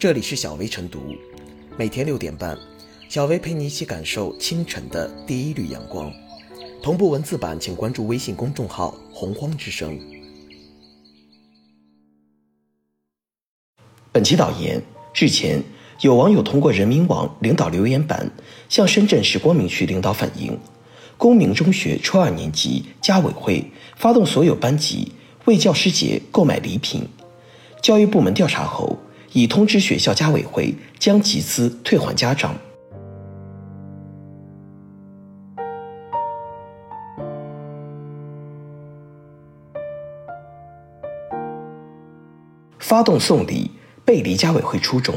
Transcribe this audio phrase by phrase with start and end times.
[0.00, 1.14] 这里是小薇晨读，
[1.76, 2.56] 每天六点半，
[3.10, 6.10] 小薇陪你一起感受清晨的第一缕阳光。
[6.82, 10.00] 同步文字版，请关注微信公众号“洪荒之声”。
[14.10, 14.82] 本期导言：
[15.14, 15.62] 日前，
[16.00, 18.32] 有网友通过人民网领导留言板
[18.70, 20.58] 向深圳市光明区领导反映，
[21.18, 25.12] 公明中学初二年级家委会发动所有班级
[25.44, 27.06] 为教师节购买礼品。
[27.82, 28.98] 教育部门调查后，
[29.32, 32.56] 已通知学校家委会将集资退还家长。
[42.78, 43.70] 发动送礼
[44.04, 45.14] 背离家委会初衷，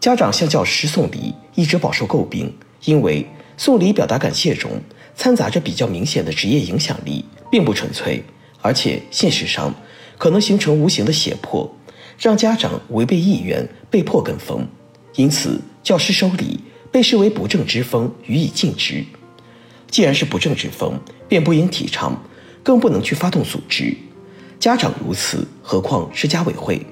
[0.00, 2.52] 家长向教师送礼一直饱受诟病，
[2.84, 3.24] 因为
[3.56, 4.72] 送礼表达感谢中
[5.14, 8.24] 掺杂着比较明显的职业影响力，并不纯粹，
[8.60, 9.72] 而且现实上
[10.18, 11.72] 可能形成无形的胁迫，
[12.18, 14.66] 让家长违背意愿被迫跟风。
[15.14, 16.60] 因此，教师收礼
[16.90, 19.04] 被视为不正之风，予以禁止。
[19.90, 22.22] 既然是不正之风，便不应提倡，
[22.62, 23.96] 更不能去发动组织。
[24.58, 26.84] 家长如此，何况是家委会？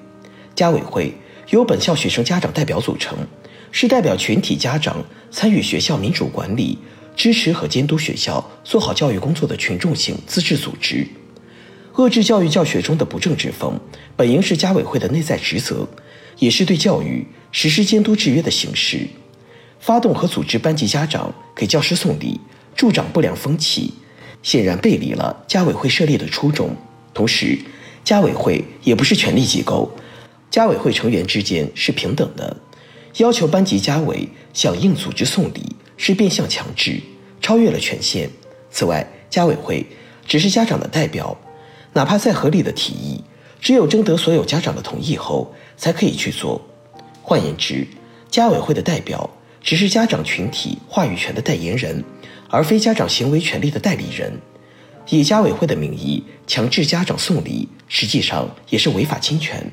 [0.55, 1.13] 家委会
[1.51, 3.19] 由本校学生家长代表组成，
[3.71, 6.79] 是代表全体家长参与学校民主管理、
[7.15, 11.07] 支持和监督学校做好教育工作的群众性自治组织。
[11.97, 13.81] 遏制教育教学中的不正之风，
[14.17, 15.89] 本应是家委会的内在职责，
[16.39, 19.09] 也是对教育实施监督制约的形式。
[19.81, 22.39] 发动和组织班级家长给教师送礼，
[22.75, 23.95] 助长不良风气，
[24.43, 26.77] 显然背离了家委会设立的初衷。
[27.15, 27.59] 同时，
[28.05, 29.91] 家委会也不是权力机构，
[30.51, 32.55] 家委会成员之间是平等的。
[33.17, 37.01] 要求班级家委响应组织送礼，是变相强制，
[37.41, 38.29] 超越了权限。
[38.71, 39.87] 此外，家委会
[40.27, 41.35] 只是家长的代表，
[41.97, 43.25] 哪怕再合理的提议，
[43.59, 46.61] 只有征得所有家长的同意后才可以去做。
[47.23, 47.87] 换言之，
[48.31, 49.31] 家委会的代表
[49.63, 52.05] 只是家长群体话语权的代言人，
[52.51, 54.31] 而非家长行为权利的代理人。
[55.09, 59.65] 以家委会的名义强制家长送礼，实际上也是违法侵权。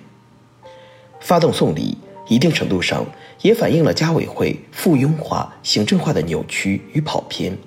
[1.19, 1.97] 发动送礼，
[2.29, 3.05] 一定程度上
[3.41, 7.57] 也反映了家委会附庸化、行政化的扭曲与跑偏。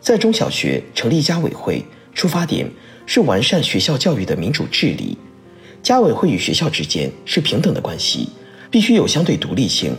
[0.00, 2.68] 在中小学成立家委会，出发点
[3.06, 5.16] 是完善学校教育的民主治理。
[5.82, 8.28] 家委会与学校之间是平等的关系，
[8.70, 9.96] 必须有相对独立性，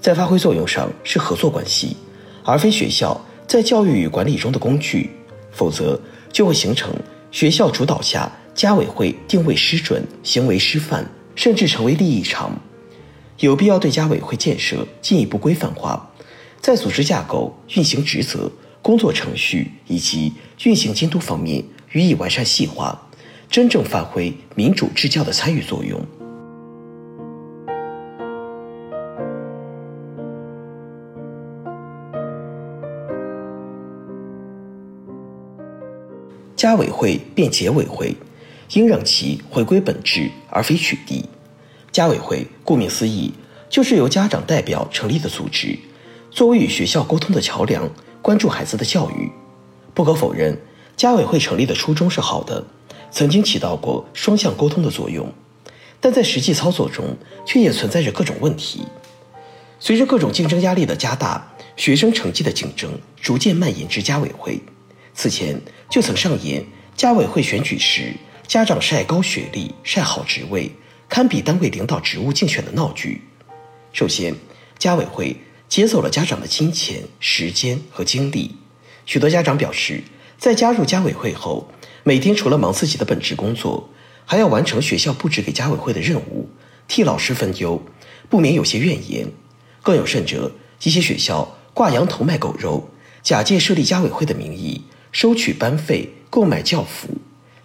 [0.00, 1.96] 在发挥作用上是合作关系，
[2.42, 5.10] 而非学校在教育与管理中的工具。
[5.52, 6.00] 否则，
[6.32, 6.92] 就会形成
[7.30, 12.60] 学校主导下，家委会定位失准、行为失范，甚至成为利益场。
[13.38, 16.10] 有必要对家委会建设进一步规范化，
[16.60, 18.50] 在组织架构、运行职责、
[18.82, 20.32] 工作程序以及
[20.64, 23.00] 运行监督方面予以完善细化，
[23.48, 26.00] 真正发挥民主治教的参与作用。
[36.56, 38.16] 家委会变结委会，
[38.72, 41.24] 应让其回归本质，而非取缔。
[41.92, 43.32] 家委会顾名思义，
[43.70, 45.78] 就是由家长代表成立的组织，
[46.32, 47.88] 作为与学校沟通的桥梁，
[48.20, 49.30] 关注孩子的教育。
[49.98, 50.56] 不可否认，
[50.96, 52.64] 家委会成立的初衷是好的，
[53.10, 55.28] 曾经起到过双向沟通的作用，
[56.00, 58.86] 但在实际操作中，却也存在着各种问题。
[59.80, 64.60] 随着各种竞争压力的加大，学生成绩的竞争逐渐蔓延至家委会。
[65.14, 65.60] 此前
[65.90, 66.64] 就曾上演
[66.94, 68.14] 家委会选举时
[68.46, 70.70] 家长晒高学历、晒好职位，
[71.08, 73.22] 堪比单位领导职务竞选的闹剧。
[73.92, 74.32] 首先，
[74.78, 75.36] 家委会
[75.68, 78.54] 劫走了家长的金钱、时间和精力。
[79.08, 80.02] 许多家长表示，
[80.36, 81.66] 在加入家委会后，
[82.02, 83.88] 每天除了忙自己的本职工作，
[84.26, 86.50] 还要完成学校布置给家委会的任务，
[86.86, 87.80] 替老师分忧，
[88.28, 89.26] 不免有些怨言。
[89.82, 90.52] 更有甚者，
[90.82, 92.90] 一些学校挂羊头卖狗肉，
[93.22, 94.84] 假借设立家委会的名义。
[95.10, 97.08] 收取班费、购买教服，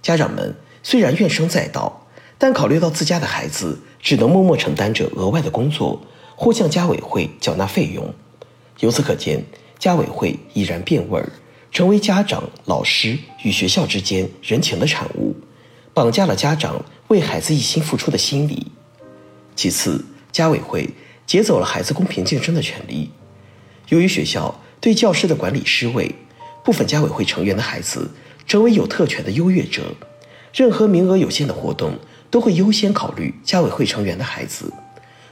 [0.01, 6.01] 家长们虽然怨声载道，但考虑到自家的孩子只能默默承担着额外的工作，
[6.37, 8.13] 或向家委会缴纳费用。
[8.79, 9.43] 由此可见，
[9.83, 11.29] 家委会已然变味儿，
[11.69, 15.35] 成为家长、老师与学校之间人情的产物，
[15.93, 18.67] 绑架了家长为孩子一心付出的心理。
[19.57, 20.89] 其次，家委会
[21.25, 23.11] 劫走了孩子公平竞争的权利。
[23.89, 26.15] 由于学校对教师的管理失位。
[26.63, 28.09] 部分家委会成员的孩子
[28.47, 29.93] 成为有特权的优越者，
[30.53, 31.99] 任何名额有限的活动
[32.31, 34.71] 都会优先考虑家委会成员的孩子，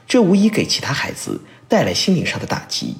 [0.06, 2.96] 这无疑给其他孩子带来心灵上的打击。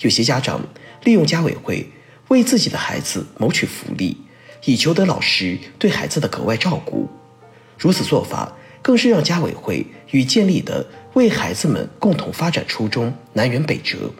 [0.00, 0.60] 有些家长
[1.04, 1.88] 利用家委会
[2.28, 4.16] 为自己的孩子谋取福利，
[4.64, 7.08] 以求得老师对孩子的格外照顾。
[7.76, 8.52] 如此做法
[8.82, 14.12] 更是让家委会与建立的为孩子们共同发展初衷南辕北辙。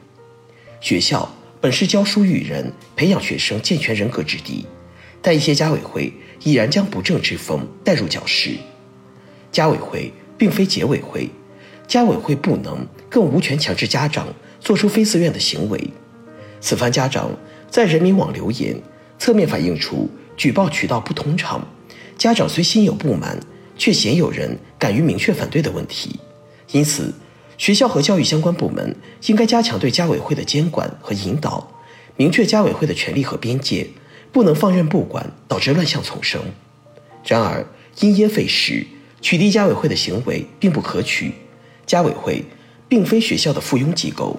[0.81, 1.29] 学校
[1.61, 4.67] 本是教书育人、培养学生健全人格之地，
[5.21, 8.57] 但一些家委会已然将不正之风带入教室。
[9.51, 11.29] 家委会并非结委会，
[11.87, 14.29] 家委会不能更无权强制家长
[14.61, 15.91] 做出非自愿的行为。
[16.61, 17.31] 此番家长
[17.71, 18.81] 在人民网留言，
[19.19, 21.67] 侧面反映出举报渠道不通畅，
[22.17, 23.39] 家长虽心有不满，
[23.77, 26.19] 却鲜有人敢于明确反对的问题。
[26.73, 27.13] 因此。
[27.57, 28.95] 学校和教育相关部门
[29.27, 31.69] 应该加强对家委会的监管和引导，
[32.15, 33.85] 明确家委会的权利和边界，
[34.31, 36.41] 不能放任不管，导致乱象丛生。
[37.27, 37.67] 然而，
[37.99, 38.87] 因噎废食、
[39.21, 41.33] 取缔家委会的行为并不可取。
[41.85, 42.45] 家委会
[42.89, 44.37] 并非学校的附庸机构，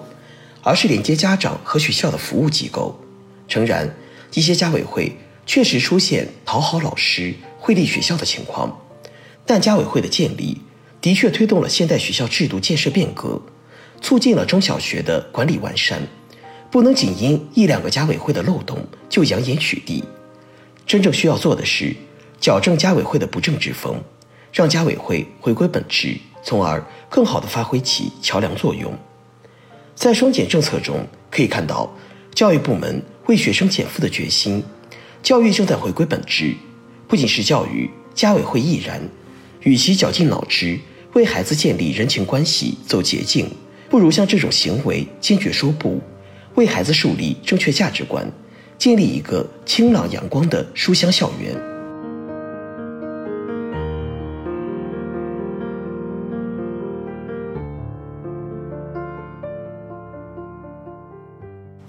[0.62, 2.98] 而是连接家长和学校的服务机构。
[3.48, 3.94] 诚然，
[4.34, 5.12] 一些家委会
[5.46, 8.80] 确实出现讨好老师、惠利学校的情况，
[9.46, 10.60] 但家委会的建立。
[11.00, 13.40] 的确推动了现代学校制度建设变革，
[14.02, 16.06] 促进了中小学的管理完善。
[16.70, 20.04] 不能仅因一两个家委会的漏洞就扬言取缔。
[20.86, 21.96] 真正需要做的是
[22.38, 23.98] 矫正家委会的不正之风，
[24.52, 28.92] 让家委会回归本质，从而更好地发挥起桥梁作用。
[29.94, 31.92] 在双减政策中可以看到，
[32.34, 34.62] 教育部门为学生减负的决心。
[35.22, 36.54] 教育正在回归本质，
[37.06, 39.00] 不仅是教育，家委会亦然。
[39.62, 40.78] 与其绞尽脑汁。
[41.12, 43.50] 为孩子建立人情关系走捷径，
[43.88, 45.98] 不如向这种行为坚决说不；
[46.54, 48.24] 为孩子树立正确价值观，
[48.78, 51.52] 建立一个清朗阳光的书香校园。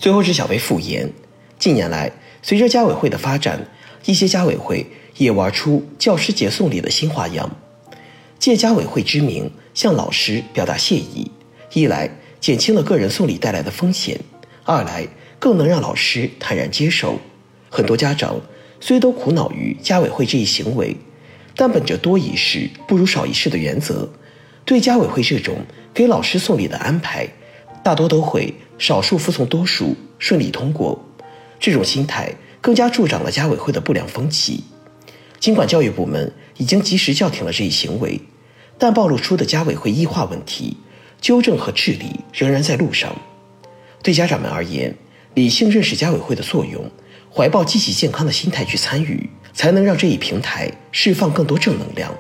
[0.02, 1.08] 最后是小薇复言：
[1.60, 2.12] 近年来，
[2.42, 3.68] 随着家委会的发展，
[4.06, 4.84] 一些家委会
[5.18, 7.56] 也玩出教师节送礼的新花样。
[8.40, 11.30] 借家委会之名向老师表达谢意，
[11.74, 12.10] 一来
[12.40, 14.20] 减轻了个人送礼带来的风险，
[14.64, 15.08] 二来
[15.38, 17.20] 更能让老师坦然接受。
[17.70, 18.42] 很多家长
[18.80, 20.98] 虽都苦恼于家委会这一行为，
[21.56, 24.10] 但本着多一事不如少一事的原则，
[24.66, 25.58] 对家委会这种
[25.94, 27.28] 给老师送礼的安排，
[27.84, 31.04] 大多都会少数服从多数，顺利通过。
[31.60, 34.64] 这种心态更加助长了家委会的不良风气。
[35.40, 38.20] 尽管教育部门已经及时叫停了这一行为。
[38.78, 40.76] 但暴露出的家委会异化问题，
[41.20, 43.16] 纠正和治理仍然在路上。
[44.02, 44.96] 对家长们而言，
[45.36, 46.90] 理性认识家委会的作用，
[47.32, 52.12] 怀抱积极健康的心态去参与，才能让这一平台释放更多正能量。